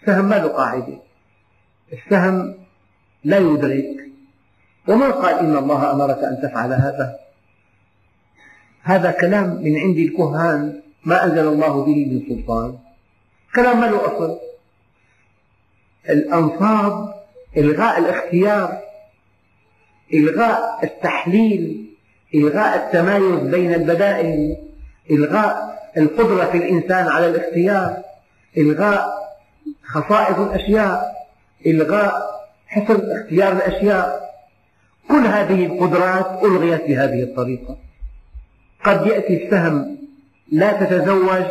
[0.00, 0.98] السهم ما له قاعدة.
[1.92, 2.54] السهم
[3.24, 3.96] لا يدرك.
[4.88, 7.18] ومن قال إن الله أمرك أن تفعل هذا؟
[8.88, 12.78] هذا كلام من عند الكهان ما أنزل الله به من سلطان.
[13.54, 14.38] كلام ما له أصل
[16.08, 17.14] الأنصاب
[17.56, 18.78] إلغاء الاختيار
[20.14, 21.86] إلغاء التحليل
[22.34, 24.56] إلغاء التمايز بين البدائل
[25.10, 27.96] إلغاء القدرة في الإنسان على الاختيار
[28.56, 29.06] إلغاء
[29.84, 31.14] خصائص الأشياء
[31.66, 32.12] إلغاء
[32.66, 34.28] حسن اختيار الأشياء.
[35.08, 37.87] كل هذه القدرات ألغيت بهذه الطريقة.
[38.84, 39.98] قد يأتي السهم
[40.52, 41.44] لا تتزوج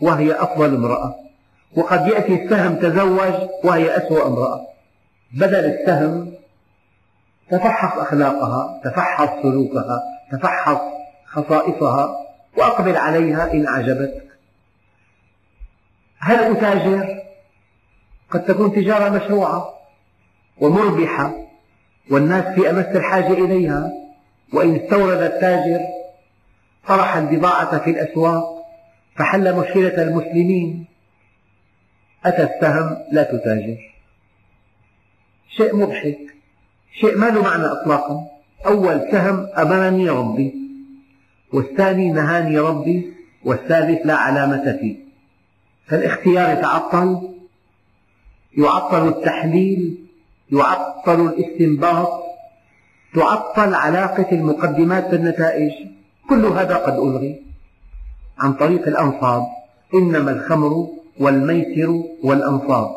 [0.00, 1.14] وهي أفضل امرأة.
[1.76, 4.66] وقد يأتي السهم تزوج وهي أسوأ امرأة.
[5.34, 6.32] بدل السهم
[7.50, 10.80] تفحص أخلاقها تفحص سلوكها تفحص
[11.26, 12.16] خصائصها
[12.56, 14.28] وأقبل عليها إن أعجبتك.
[16.18, 17.22] هل أتاجر؟
[18.30, 19.74] قد تكون تجارة مشروعة
[20.60, 21.32] ومربحة
[22.10, 23.92] والناس في أمس الحاجة إليها
[24.52, 25.80] وإن استورد التاجر
[26.88, 28.62] طرح البضاعة في الأسواق
[29.16, 30.84] فحل مشكلة المسلمين.
[32.24, 33.78] أتى السهم لا تتاجر.
[35.56, 36.18] شيء مضحك.
[37.00, 38.26] شيء ما له معنى إطلاقا.
[38.66, 40.54] أول سهم أمرني ربي
[41.52, 43.12] والثاني نهاني ربي
[43.44, 44.96] والثالث لا علامة فيه.
[45.86, 47.34] فالاختيار يتعطل.
[48.58, 50.06] يعطل التحليل.
[50.52, 52.22] يعطل الاستنباط.
[53.14, 55.72] تعطل علاقة المقدمات بالنتائج.
[56.32, 57.42] كل هذا قد ألغي.
[58.38, 59.46] عن طريق الأنصاب
[59.94, 60.88] إنما الخمر
[61.20, 62.90] والميسر والأنصاب.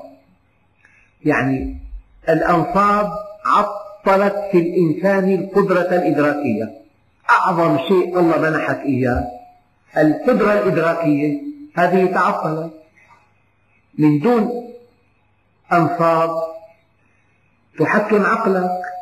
[1.25, 1.77] يعني
[2.29, 3.11] الأنصاب
[3.45, 6.81] عطلت في الإنسان القدرة الإدراكية.
[7.29, 9.27] أعظم شيء الله منحك إياه.
[9.97, 11.41] القدرة الإدراكية
[11.75, 12.73] هذه تعطلت
[13.97, 14.73] من دون
[15.73, 16.29] أنصاب
[17.79, 18.94] تحكم عقلك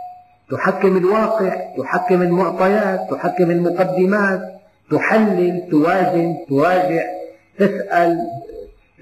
[0.51, 7.03] تحكم الواقع تحكم المعطيات تحكم المقدمات تحلل توازن تراجع
[7.57, 8.17] تسأل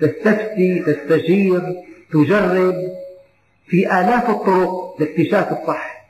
[0.01, 2.75] تستفتي تستشير تجرب
[3.67, 6.01] في آلاف الطرق لاكتشاف الصح.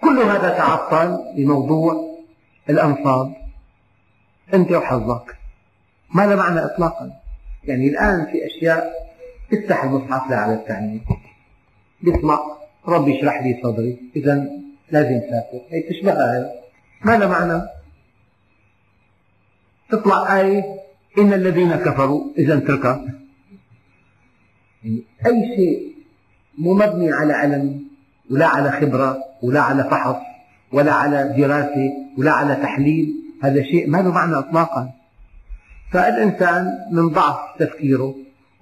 [0.00, 2.18] كل هذا تعطل بموضوع
[2.70, 3.34] الأنصاب
[4.54, 5.36] أنت وحظك.
[6.14, 7.12] ما له معنى إطلاقا.
[7.64, 8.92] يعني الآن في أشياء
[9.52, 11.04] افتح المصحف على التعليم.
[12.00, 13.98] بيطلع ربي اشرح لي صدري.
[14.16, 14.48] إذا
[14.90, 16.62] لازم سافر هي تشبهها هي
[17.04, 17.62] ما لها معنى؟
[19.90, 20.64] تطلع آية
[21.18, 22.24] إن الذين كفروا.
[22.38, 23.04] إذا اتركها
[25.26, 25.92] أي شيء
[26.58, 27.84] مو مبني على علم
[28.30, 30.16] ولا على خبرة ولا على فحص
[30.72, 34.90] ولا على دراسة ولا على تحليل هذا شيء ما له معنى إطلاقا.
[35.92, 38.14] فالإنسان من ضعف تفكيره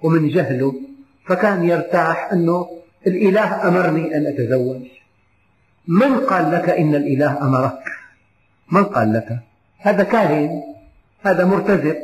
[0.03, 0.73] ومن جهله
[1.25, 2.69] فكان يرتاح أنه
[3.07, 4.81] الإله أمرني أن أتزوج.
[5.87, 7.83] من قال لك إن الإله أمرك؟
[8.71, 9.39] من قال لك؟
[9.77, 10.63] هذا كاهن
[11.21, 11.97] هذا مرتزق.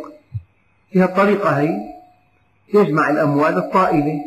[0.91, 1.79] في الطريقة هي
[2.73, 4.21] يجمع الأموال الطائلة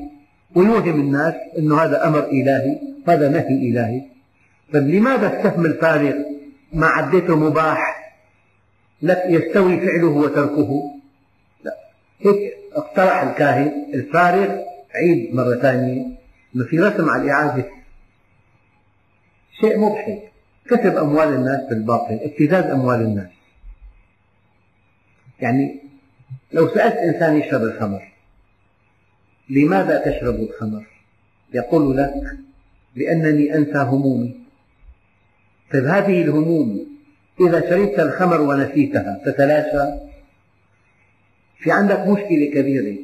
[0.55, 2.79] ويوهم الناس أن هذا أمر إلهي
[3.09, 4.03] هذا نهي إلهي.
[4.73, 6.15] طيب لماذا السهم الفارغ
[6.73, 8.13] ما عديته مباح.
[9.03, 10.83] لك يستوي فعله وتركه.
[11.65, 11.77] لا
[12.21, 14.59] هيك اقترح الكاهن الفارغ
[14.95, 16.20] عيد مرة ثانية.
[16.57, 17.71] أنه في رسم على الإعادة
[19.61, 20.31] شيء مضحك.
[20.71, 23.31] كسب أموال الناس بالباطل ابتزاز أموال الناس.
[25.41, 25.81] يعني
[26.53, 28.13] لو سألت إنسان يشرب الخمر
[29.51, 30.87] لماذا تشرب الخمر؟
[31.55, 32.39] يقول لك
[32.97, 34.41] لأنني أنسى همومي.
[35.73, 36.87] طيب هذه الهموم
[37.41, 40.01] إذا شربت الخمر ونسيتها تتلاشى؟
[41.59, 42.99] في عندك مشكلة كبيرة.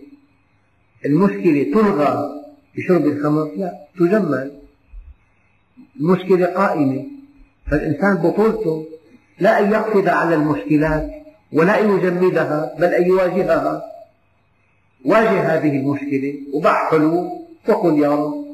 [1.05, 2.46] المشكلة تلغى
[2.77, 4.53] بشرب الخمر؟ لا تجمل.
[6.01, 7.05] المشكلة قائمة.
[7.71, 8.87] فالإنسان بطولته
[9.39, 11.11] لا أن يقصد على المشكلات
[11.53, 13.83] ولا أن يجمدها بل أن يواجهها.
[15.05, 17.31] واجه هذه المشكلة وضع حلول.
[17.69, 18.47] وقل يا رب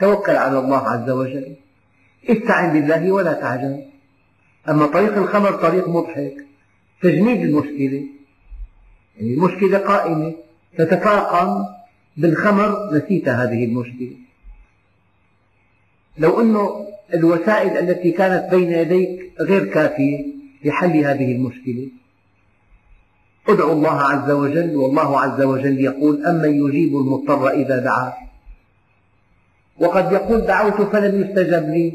[0.00, 1.56] توكل على الله عز وجل.
[2.30, 3.84] استعن بالله ولا تعجل.
[4.68, 6.34] أما طريق الخمر طريق مضحك.
[7.02, 8.02] تجميد المشكلة.
[9.16, 10.34] يعني المشكلة قائمة.
[10.78, 11.64] تتفاقم.
[12.16, 14.16] بالخمر نسيت هذه المشكلة.
[16.18, 20.24] لو أنه الوسائل التي كانت بين يديك غير كافية
[20.64, 21.88] لحل هذه المشكلة.
[23.48, 28.14] ادعوا الله عز وجل والله عز وجل يقول أمن يجيب المضطر إذا دعاه.
[29.78, 31.92] وقد يقول دعوت فلم يستجب لي.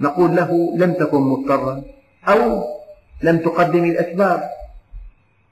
[0.00, 1.82] نقول له لم تكن مضطرا.
[2.28, 2.64] أو
[3.22, 4.50] لم تقدم الأسباب.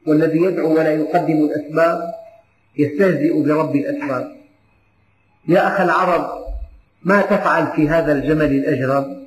[0.07, 2.24] والذي يدعو ولا يقدم الأسباب
[2.79, 4.37] يستهزئ برب الأسباب.
[5.49, 6.45] يا أخ العرب
[7.03, 9.25] ما تفعل في هذا الجمل الأجرب؟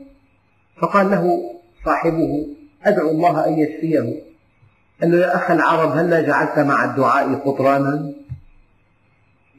[0.81, 1.51] فقال له
[1.86, 2.47] صاحبه
[2.86, 4.21] أدعو الله أن يشفيه.
[5.01, 8.13] قال له يا أخ العرب هلا جعلت مع الدعاء قطرانا؟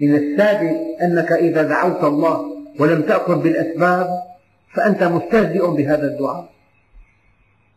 [0.01, 2.45] من الثابت أنك إذا دعوت الله
[2.79, 4.09] ولم تأخذ بالأسباب
[4.75, 6.49] فأنت مستهزئ بهذا الدعاء.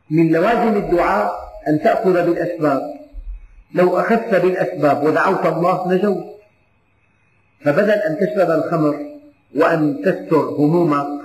[0.10, 3.01] من لوازم الدعاء أن تأخذ بالأسباب.
[3.74, 6.26] لو أخذت بالأسباب ودعوت الله نجوت
[7.62, 9.12] فبدل أن تشرب الخمر
[9.56, 11.22] وأن تستر همومك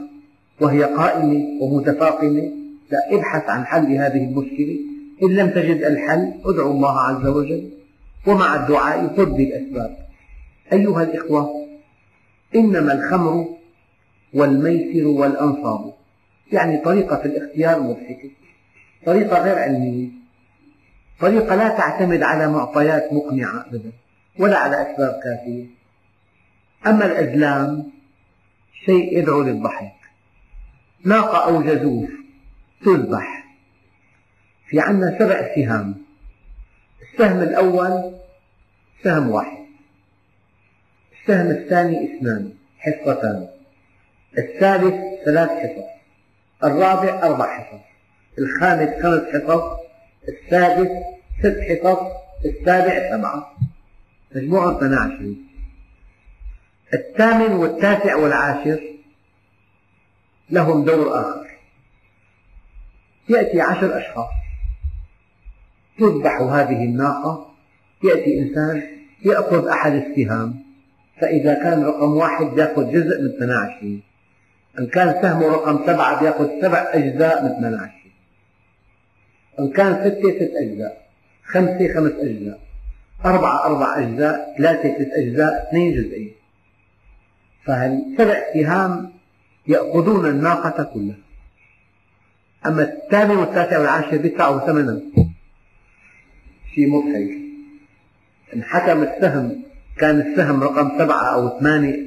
[0.60, 2.52] وهي قائمة ومتفاقمة
[2.90, 4.78] لا ابحث عن حل هذه المشكلة.
[5.22, 7.70] إن لم تجد الحل ادعو الله عز وجل.
[8.26, 9.96] ومع الدعاء خذ بالأسباب.
[10.72, 11.66] أيها الإخوة
[12.54, 13.46] إنما الخمر
[14.34, 15.92] والميسر والأنصاب
[16.52, 18.30] يعني طريقة في الاختيار مضحكة
[19.06, 20.08] طريقة غير علمية.
[21.20, 23.92] طريقة لا تعتمد على معطيات مقنعة أبدا
[24.38, 25.66] ولا على أسباب كافية.
[26.86, 27.92] أما الأزلام
[28.86, 29.92] شيء يدعو للضحك.
[31.04, 32.08] ناقة أو جزور
[32.84, 33.46] تذبح
[34.68, 35.94] في عندنا سبع سهام.
[37.02, 38.14] السهم الأول
[39.04, 39.66] سهم واحد.
[41.22, 43.48] السهم الثاني اثنان حصتان.
[44.38, 45.86] الثالث ثلاث حصص.
[46.64, 47.80] الرابع أربع حصص.
[48.38, 49.85] الخامس خمس حصص.
[50.28, 50.90] السادس
[51.38, 51.98] ست حصص
[52.44, 53.56] السابع سبعة
[54.34, 55.34] مجموعة 12
[56.94, 58.80] الثامن والتاسع والعاشر
[60.50, 61.46] لهم دور آخر.
[63.28, 64.30] يأتي عشر أشخاص.
[65.98, 67.54] تذبح هذه الناقة.
[68.04, 68.82] يأتي إنسان
[69.24, 70.62] يأخذ أحد السهام.
[71.20, 74.00] فإذا كان رقم واحد يأخذ جزء من 12
[74.78, 78.05] إن كان سهمه رقم سبعة يأخذ سبع أجزاء من 18
[79.58, 81.06] إن كان ستة ست أجزاء
[81.44, 82.60] خمسة خمس أجزاء
[83.24, 86.32] أربعة أربع أجزاء ثلاثة ثلاث أجزاء اثنين جزئين.
[87.64, 89.12] فالسبع سهام
[89.66, 91.16] يأخذون الناقة كلها؟
[92.66, 95.00] أما الثامن والتاسع والعاشر يدفعوا ثمنا
[96.74, 97.30] شيء مضحك.
[98.54, 99.62] إن حكم السهم
[99.98, 102.06] كان السهم رقم سبعة أو ثمانية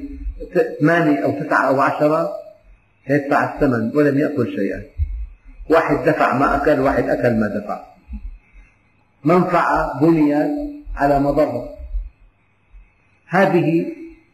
[0.80, 2.32] ثمانية أو تسعة أو عشرة
[3.08, 4.99] يدفع الثمن ولم يأكل شيئا.
[5.70, 7.84] واحد دفع ما أكل واحد أكل ما دفع.
[9.24, 10.50] منفعة بنيت
[10.96, 11.68] على مضرة.
[13.26, 13.86] هذه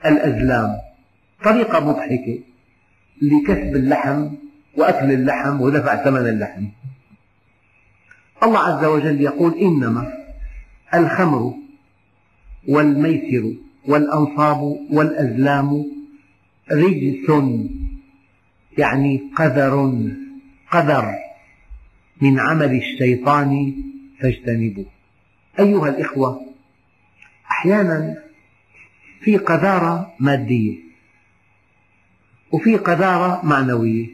[0.07, 0.77] الأزلام.
[1.45, 2.39] طريقة مضحكة
[3.23, 4.29] لكسب اللحم
[4.77, 6.67] وأكل اللحم ودفع ثمن اللحم.
[8.43, 10.13] الله عز وجل يقول إنما
[10.95, 11.55] الخمر
[12.69, 13.55] والميسر
[13.89, 15.87] والأنصاب والأزلام
[16.73, 17.31] رجس
[18.79, 19.93] يعني قذر
[20.71, 21.26] قذر.
[22.21, 23.75] من عمل الشيطان
[24.21, 24.87] فاجتنبوه.
[25.61, 26.47] أيها الإخوة
[27.51, 28.23] أحيانا
[29.21, 30.79] في قذارة مادية
[32.53, 34.07] وفي قذارة معنوية.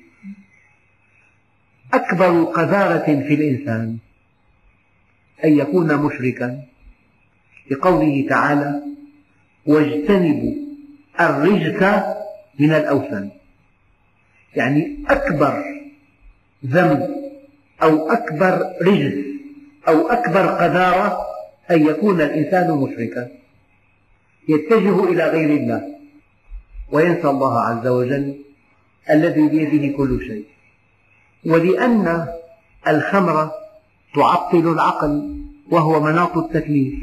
[1.95, 3.99] أكبر قذارة في الإنسان
[5.45, 6.62] أن يكون مشركا
[7.71, 8.83] لقوله تعالى
[9.67, 10.55] واجتنبوا
[11.21, 11.83] الرجس
[12.59, 13.31] من الأوثان
[14.57, 15.65] يعني أكبر
[16.67, 17.22] ذنب
[17.83, 19.14] أو أكبر رجس
[19.88, 21.18] أو أكبر قذارة
[21.71, 23.29] أن يكون الإنسان مشركا.
[24.49, 25.88] يتجه إلى غير الله
[26.92, 28.35] وينسى الله عز وجل
[29.11, 30.45] الذي بيده كل شيء.
[31.47, 32.27] ولأن
[32.88, 33.51] الخمر
[34.14, 35.37] تعطل العقل
[35.71, 36.95] وهو مناط التكليف.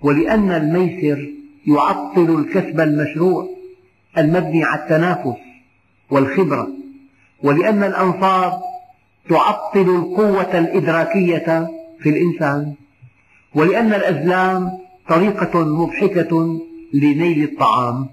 [0.00, 1.30] ولأن الميسر
[1.66, 3.48] يعطل الكسب المشروع
[4.18, 5.40] المبني على التنافس
[6.10, 6.68] والخبرة.
[7.42, 8.73] ولأن الأنصاب
[9.28, 12.74] تعطل القوة الإدراكية في الإنسان
[13.54, 16.60] ولأن الأزلام طريقة مضحكة
[16.94, 18.06] لنيل الطعام.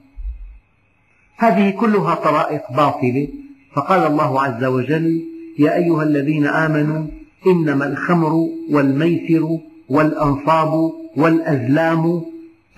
[1.38, 3.28] هذه كلها طرائق باطلة.
[3.74, 5.26] فقال الله عز وجل
[5.60, 7.08] يا أيها الذين آمنوا
[7.48, 8.34] إنما الخمر
[8.72, 12.22] والميسر والأنصاب والأزلام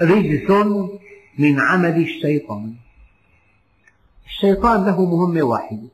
[0.02, 0.52] رجس
[1.40, 2.74] من عمل الشيطان.
[4.26, 5.88] الشيطان له مهمة واحدة.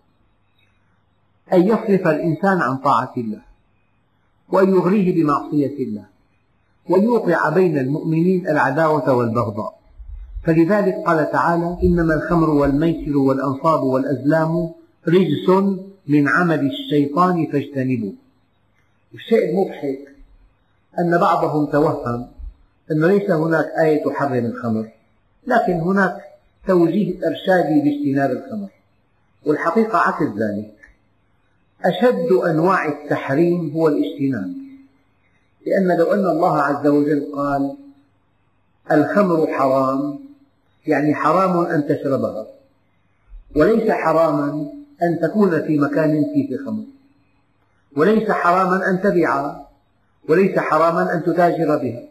[1.54, 3.42] أن يصرف الإنسان عن طاعة الله
[4.50, 6.06] وأن يغريه بمعصية الله
[6.90, 9.80] وأن يوقع بين المؤمنين العداوة والبغضاء.
[10.44, 14.70] فلذلك قال تعالى إنما الخمر والميسر والأنصاب والأزلام
[15.08, 15.50] رجس
[16.08, 18.14] من عمل الشيطان فاجتنبوه.
[19.14, 20.00] الشيء المضحك
[21.00, 22.28] أن بعضهم توهم
[22.92, 24.90] أن ليس هناك آية تحرم الخمر
[25.48, 26.22] لكن هناك
[26.68, 28.70] توجيه إرشادي باجتناب الخمر
[29.46, 30.79] والحقيقة عكس ذلك.
[31.86, 34.54] أشد أنواع التحريم هو الاجتناب.
[35.68, 37.76] لأن لو أن الله عز وجل قال
[38.92, 40.20] الخمر حرام
[40.88, 42.48] يعني حرام أن تشربها
[43.56, 44.70] وليس حراما
[45.04, 46.84] أن تكون في مكان فيه خمر
[47.98, 49.68] وليس حراما أن تبيعها
[50.30, 52.04] وليس حراما أن تتاجر بها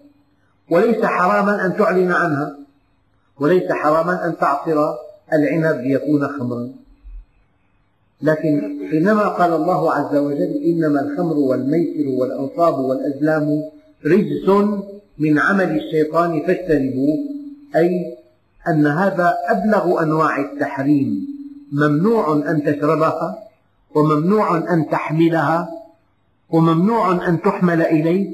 [0.70, 2.56] وليس حراما أن تعلن عنها
[3.40, 4.94] وليس حراما أن تعصر
[5.32, 6.68] العنب ليكون خمرا.
[8.22, 13.62] لكن حينما قال الله عز وجل إنما الخمر والميسر والأنصاب والأزلام
[14.06, 14.48] رجس
[15.18, 17.18] من عمل الشيطان فاجتنبوه
[17.76, 18.16] أي
[18.68, 21.26] أن هذا أبلغ أنواع التحريم
[21.72, 23.38] ممنوع أن تشربها
[23.94, 25.68] وممنوع أن تحملها
[26.50, 28.30] وممنوع أن تحمل إليك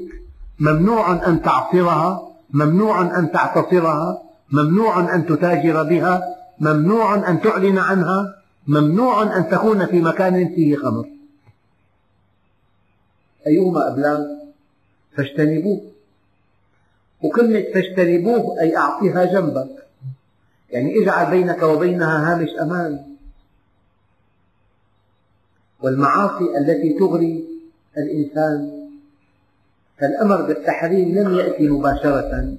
[0.59, 4.21] ممنوع أن تعصرها ممنوع أن تعتصرها
[4.51, 6.23] ممنوع أن تتاجر بها
[6.59, 8.35] ممنوع أن تعلن عنها
[8.67, 11.09] ممنوع أن تكون في مكان فيه خمر.
[13.47, 14.25] أيهما أبلغ
[15.17, 15.81] فاجتنبوه.
[17.21, 19.87] وكلمة فاجتنبوه أي أعطها جنبك.
[20.69, 23.15] يعني اجعل بينك وبينها هامش أمان.
[25.81, 27.45] والمعاصي التي تغري
[27.97, 28.89] الإنسان.
[29.97, 32.57] فالأمر بالتحريم لم يأتي مباشرة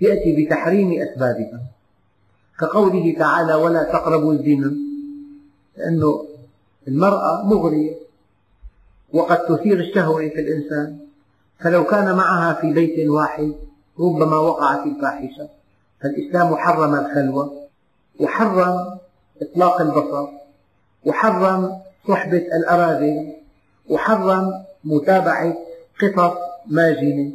[0.00, 1.62] يأتي بتحريم أسبابها.
[2.60, 4.89] كقوله تعالى ولا تقربوا الزنا.
[5.76, 6.24] لأنه
[6.88, 7.96] المرأة مغرية
[9.12, 10.98] وقد تثير الشهوة في الإنسان.
[11.58, 13.54] فلو كان معها في بيت واحد
[14.00, 15.48] ربما وقع في الفاحشة.
[16.00, 17.66] فالإسلام حرم الخلوة
[18.20, 18.98] وحرم
[19.42, 20.28] إطلاق البصر
[21.04, 23.32] وحرم صحبة الأراذل
[23.88, 25.56] وحرم متابعة
[26.02, 27.32] قصص ماجنة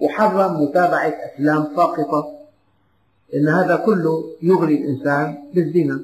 [0.00, 2.38] وحرم متابعة أفلام ساقطة.
[3.32, 6.00] لأن هذا كله يغري الإنسان بالزنا.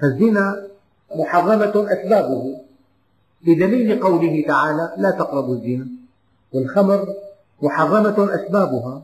[0.00, 0.66] فالزنا
[1.16, 2.56] محرمة أسبابه
[3.46, 5.86] بدليل قوله تعالى لا تقربوا الزنا
[6.52, 7.08] والخمر
[7.62, 9.02] محرمة أسبابها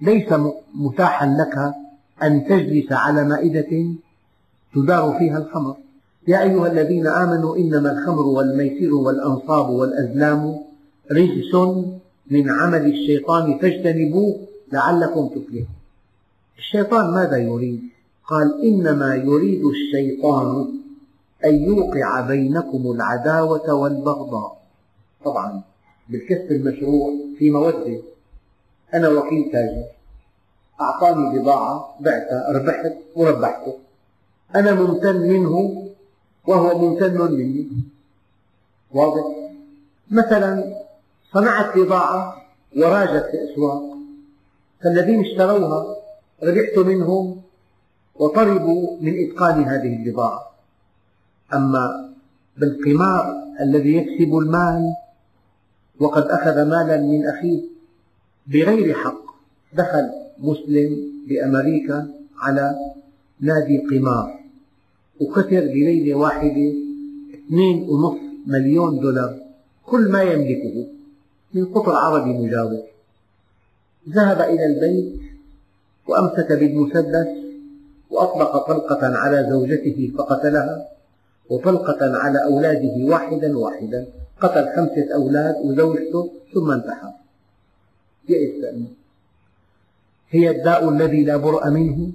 [0.00, 0.34] ليس
[0.74, 1.74] متاحا لك
[2.22, 3.86] أن تجلس على مائدة
[4.74, 5.76] تدار فيها الخمر
[6.28, 10.60] يا أيها الذين آمنوا إنما الخمر والميسر والأنصاب والأزلام
[11.12, 11.54] رجس
[12.30, 14.40] من عمل الشيطان فاجتنبوه
[14.72, 15.66] لعلكم تفلحون
[16.58, 17.80] الشيطان ماذا يريد؟
[18.28, 20.66] قال إنما يريد الشيطان
[21.44, 24.62] أن يوقع بينكم العداوة والبغضاء.
[25.24, 25.62] طبعا
[26.08, 28.02] بالكسب المشروع في مودة.
[28.94, 29.84] أنا وكيل تاجر.
[30.80, 33.78] أعطاني بضاعة بعتها ربحت وربحته.
[34.54, 35.84] أنا ممتن منه
[36.46, 37.68] وهو ممتن مني.
[38.92, 39.24] واضح؟
[40.10, 40.74] مثلا
[41.32, 42.36] صنعت بضاعة
[42.76, 43.82] وراجت في الأسواق
[44.82, 45.96] فالذين اشتروها
[46.42, 47.42] ربحت منهم
[48.14, 50.53] وطلبوا من إتقان هذه البضاعة.
[51.52, 52.14] أما
[52.56, 54.94] بالقمار الذي يكسب المال
[56.00, 57.62] وقد أخذ مالا من أخيه
[58.46, 59.24] بغير حق
[59.72, 60.96] دخل مسلم
[61.28, 62.74] بأمريكا على
[63.40, 64.40] نادي قمار
[65.20, 66.72] وخسر بليلة واحدة
[67.34, 69.38] اثنين ونصف مليون دولار
[69.86, 70.86] كل ما يملكه
[71.54, 72.82] من قطر عربي مجاور
[74.08, 75.20] ذهب إلى البيت
[76.08, 77.26] وأمسك بالمسدس
[78.10, 80.93] وأطلق طلقة على زوجته فقتلها.
[81.50, 84.06] وطلقة على أولاده واحدا واحدا.
[84.40, 87.12] قتل خمسة أولاد وزوجته ثم انتحر.
[88.28, 88.64] يئس.
[90.30, 92.12] هي الداء الذي لا برأ منه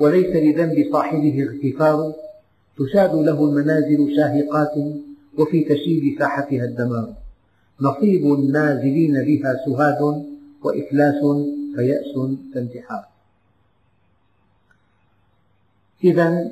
[0.00, 2.14] وليس لذنب صاحبه اغتفار.
[2.78, 4.74] تشاد له المنازل شاهقات
[5.38, 7.14] وفي تشييد ساحتها الدمار.
[7.80, 10.24] نصيب النازلين بها سهاد
[10.62, 11.20] وإفلاس
[11.76, 12.14] فيأس
[12.54, 13.04] فانتحار
[16.04, 16.50] إذا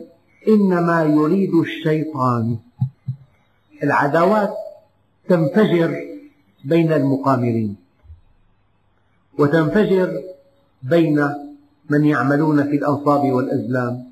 [0.48, 2.58] إنما يريد الشيطان.
[3.82, 4.54] العداوات
[5.28, 5.90] تنفجر
[6.64, 7.76] بين المقامرين
[9.38, 10.22] وتنفجر
[10.82, 11.34] بين
[11.90, 14.10] من يعملون في الأنصاب والأزلام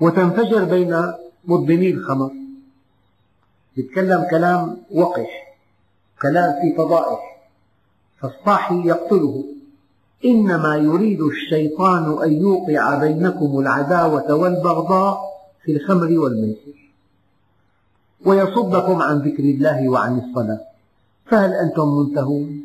[0.00, 1.12] وتنفجر بين
[1.44, 2.32] مدمني الخمر.
[3.76, 5.56] يتكلم كلام وقح
[6.22, 7.20] كلام في فضائح
[8.20, 9.44] فالصاحي يقتله.
[10.24, 15.20] إنما يريد الشيطان أن يوقع بينكم العداوة والبغضاء
[15.64, 16.92] في الخمر والميسر.
[18.26, 20.60] ويصدكم عن ذكر الله وعن الصلاة.
[21.26, 22.62] فهل أنتم منتهون؟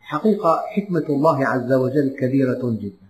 [0.00, 3.06] حقيقة حكمة الله عز وجل كبيرة جدا.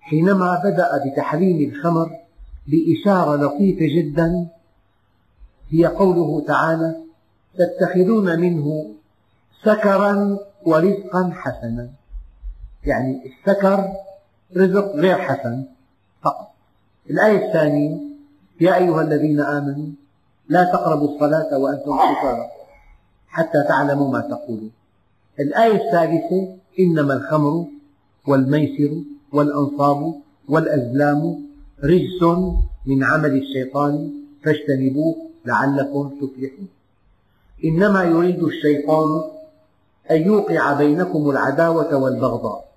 [0.00, 2.10] حينما بدأ بتحريم الخمر
[2.66, 4.48] بإشارة لطيفة جدا
[5.70, 6.96] هي قوله تعالى
[7.58, 8.94] تتخذون منه
[9.64, 11.97] سكرا ورزقا حسنا.
[12.84, 13.88] يعني السكر
[14.56, 15.64] رزق غير حسن
[16.22, 16.48] فقط.
[17.10, 17.98] الآية الثانية
[18.60, 19.86] يا أيها الذين آمنوا
[20.48, 22.48] لا تقربوا الصلاة وأنتم سكارى
[23.28, 24.70] حتى تعلموا ما تقولون.
[25.40, 27.66] الآية الثالثة إنما الخمر
[28.26, 29.02] والميسر
[29.32, 30.14] والأنصاب
[30.48, 31.48] والأزلام
[31.84, 32.22] رجس
[32.86, 34.12] من عمل الشيطان
[34.44, 36.68] فاجتنبوه لعلكم تفلحون.
[37.64, 39.22] إنما يريد الشيطان
[40.10, 42.67] أن يوقع بينكم العداوة والبغضاء.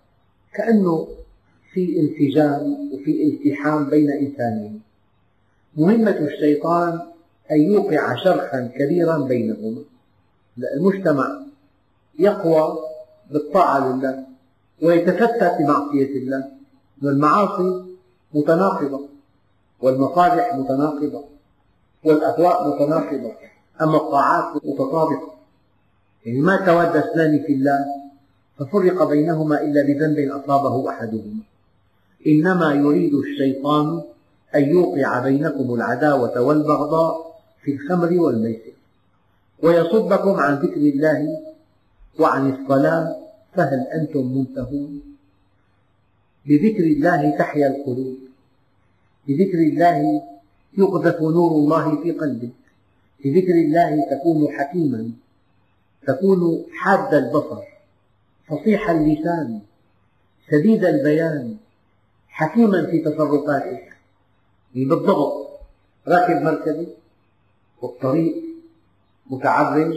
[0.53, 1.07] كأنه
[1.73, 4.81] في انسجام وفي التحام بين إنسانين.
[5.77, 6.99] مهمة الشيطان
[7.51, 9.81] أن يوقع شرخا كبيرا بينهما
[10.75, 11.41] المجتمع
[12.19, 12.79] يقوى
[13.31, 14.25] بالطاعة لله
[14.81, 16.51] ويتفتت بمعصية الله.
[17.03, 17.85] والمعاصي
[18.33, 19.07] متناقضة
[19.81, 21.23] والمصالح متناقضة
[22.03, 23.31] والأهواء متناقضة
[23.81, 25.33] أما الطاعات متطابقة.
[26.25, 27.85] يعني ما تواد اثنان في الله
[28.61, 31.39] ففرق بينهما إلا بذنب أصابه أحدهما
[32.27, 34.01] إنما يريد الشيطان
[34.55, 38.73] أن يوقع بينكم العداوة والبغضاء في الخمر والميسر
[39.63, 41.41] ويصدكم عن ذكر الله
[42.19, 43.15] وعن الصلاة
[43.53, 45.01] فهل أنتم منتهون؟
[46.45, 48.17] بذكر الله تحيا القلوب
[49.27, 50.21] بذكر الله
[50.77, 52.53] يقذف نور الله في قلبك
[53.25, 55.11] بذكر الله تكون حكيما
[56.07, 57.70] تكون حاد البصر
[58.51, 59.61] فصيح اللسان
[60.51, 61.57] سديد البيان
[62.29, 63.97] حكيما في تصرفاتك
[64.75, 65.47] بالضبط.
[66.07, 66.87] راكب مركبة
[67.81, 68.35] والطريق
[69.29, 69.93] متعرج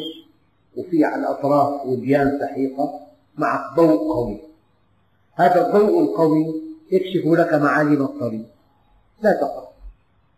[0.77, 3.01] وفي على الأطراف وديان سحيقة
[3.39, 4.41] معك ضوء قوي.
[5.35, 8.47] هذا الضوء القوي يكشف لك معالم الطريق.
[9.23, 9.69] لا تقف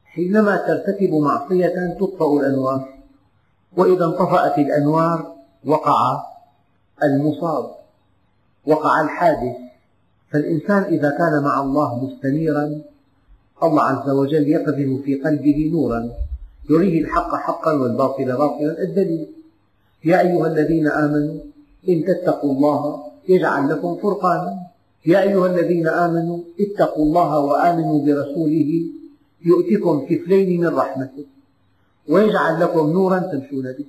[0.04, 2.98] حينما ترتكب معصية تطفأ الأنوار.
[3.76, 6.22] وإذا انطفأت الأنوار وقع
[7.02, 7.85] المصاب.
[8.66, 9.56] وقع الحادث.
[10.30, 12.80] فالإنسان إذا كان مع الله مستنيرا
[13.62, 16.10] الله عز وجل يقذف في قلبه نورا
[16.70, 18.82] يريه الحق حقا والباطل باطلا.
[18.82, 19.26] الدليل
[20.04, 21.40] يا أيها الذين آمنوا
[21.88, 24.52] إن تتقوا الله يجعل لكم فرقانا.
[25.06, 28.70] يا أيها الذين آمنوا اتقوا الله وآمنوا برسوله
[29.44, 31.26] يؤتكم كفلين من رحمته
[32.08, 33.86] ويجعل لكم نورا تمشون به.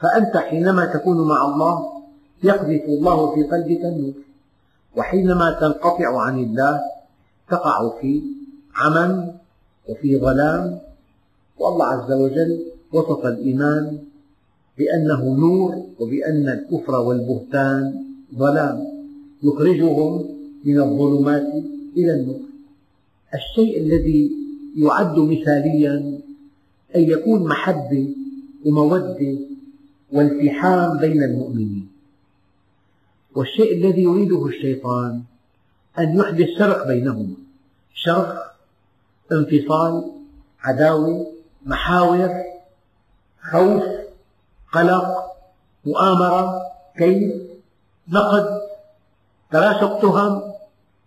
[0.00, 1.97] فأنت حينما تكون مع الله
[2.42, 4.14] يقذف الله في قلبك النور
[4.96, 6.80] وحينما تنقطع عن الله
[7.50, 8.22] تقع في
[8.74, 9.34] عمى
[9.88, 10.78] وفي ظلام.
[11.58, 13.98] والله عز وجل وصف الإيمان
[14.78, 18.86] بأنه نور وبأن الكفر والبهتان ظلام.
[19.42, 20.24] يخرجهم
[20.64, 21.52] من الظلمات
[21.96, 22.40] إلى النور.
[23.34, 24.32] الشيء الذي
[24.76, 26.20] يعد مثاليا
[26.96, 28.14] أن يكون محبة
[28.66, 29.38] ومودة
[30.12, 31.97] والتحام بين المؤمنين.
[33.38, 35.22] والشيء الذي يريده الشيطان
[35.98, 37.34] أن يحدث شرق بينهما
[37.94, 38.54] شرق
[39.32, 40.12] انفصال
[40.60, 41.32] عداوة
[41.66, 42.30] محاور
[43.50, 43.82] خوف
[44.72, 45.32] قلق
[45.86, 46.62] مؤامرة
[46.96, 47.48] كيد
[48.08, 48.60] نقد
[49.52, 50.42] تراشق تهم.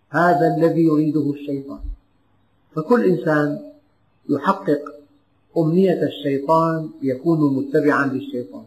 [0.09, 1.79] هذا الذي يريده الشيطان.
[2.75, 3.71] فكل إنسان
[4.29, 4.81] يحقق
[5.57, 8.65] أمنية الشيطان يكون متبعا للشيطان.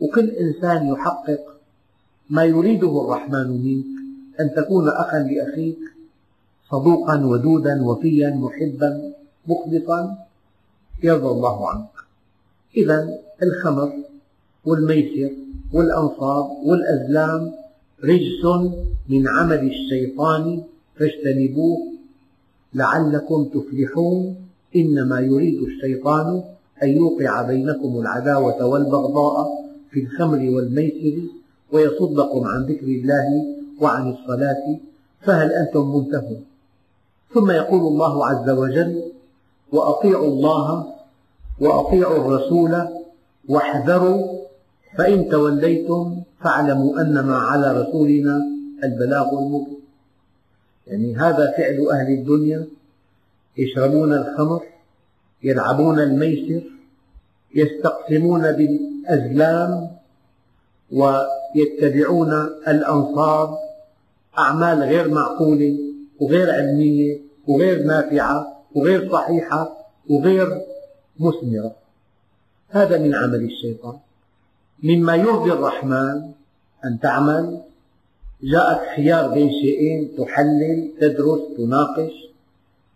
[0.00, 1.59] وكل إنسان يحقق
[2.30, 3.86] ما يريده الرحمن منك
[4.40, 5.78] أن تكون أخا لأخيك
[6.70, 9.12] صدوقا ودودا وفيا محبا
[9.46, 10.16] مخلصا.
[11.02, 11.94] يرضى الله عنك.
[12.76, 13.92] إذا الخمر
[14.64, 15.30] والميسر
[15.72, 17.52] والأنصاب والأزلام
[18.04, 18.44] رجس
[19.08, 20.62] من عمل الشيطان
[20.96, 21.78] فاجتنبوه
[22.74, 24.36] لعلكم تفلحون.
[24.76, 26.42] إنما يريد الشيطان
[26.82, 29.48] أن يوقع بينكم العداوة والبغضاء
[29.90, 31.39] في الخمر والميسر
[31.72, 33.26] ويصدكم عن ذكر الله
[33.80, 34.78] وعن الصلاة
[35.20, 36.44] فهل أنتم منتهون
[37.34, 39.02] ثم يقول الله عز وجل
[39.72, 40.94] وأطيعوا الله
[41.60, 42.88] وأطيعوا الرسول
[43.48, 44.40] واحذروا
[44.98, 48.42] فإن توليتم فاعلموا أنما على رسولنا
[48.84, 49.80] البلاغ المبين.
[50.86, 52.66] يعني هذا فعل أهل الدنيا
[53.56, 54.62] يشربون الخمر
[55.42, 56.62] يلعبون الميسر
[57.54, 59.90] يستقسمون بالأزلام
[60.92, 62.32] ويتبعون
[62.68, 63.58] الأنصاب
[64.38, 65.78] أعمال غير معقولة
[66.20, 69.76] وغير علمية وغير نافعة وغير صحيحة
[70.10, 70.60] وغير
[71.20, 71.74] مثمرة.
[72.68, 73.96] هذا من عمل الشيطان.
[74.82, 76.30] مما يرضي الرحمن
[76.84, 77.60] أن تعمل.
[78.42, 82.12] جاءك خيار بين شيئين تحلل تدرس تناقش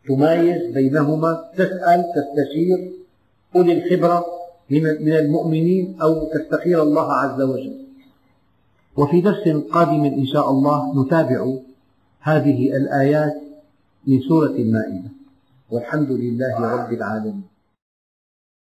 [0.09, 2.93] تمايز بينهما تسأل تستشير.
[3.57, 4.27] أولي الخبرة
[4.71, 7.84] من المؤمنين أو تستخير الله عز وجل.
[8.97, 11.41] وفي درس قادم إن شاء الله نتابع
[12.21, 13.35] هذه الآيات
[14.07, 15.11] من سورة المائدة.
[15.71, 17.54] والحمد لله رب العالمين.